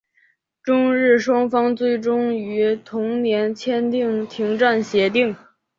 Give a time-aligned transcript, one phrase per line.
[0.63, 5.35] 中日双方最终于同年签订停战协定。